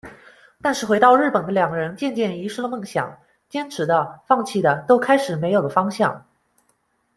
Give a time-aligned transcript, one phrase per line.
[0.63, 3.19] 但是回到日本的两人渐渐遗失了梦想，
[3.49, 6.25] 坚持的、放弃的都开始没有了方向。